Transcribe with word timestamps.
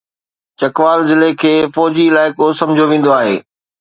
چکوال 0.59 0.99
ضلعي 1.09 1.31
کي 1.41 1.53
فوجي 1.73 2.05
علائقو 2.11 2.47
سمجهيو 2.59 2.89
ويندو 2.89 3.11
آهي. 3.19 3.35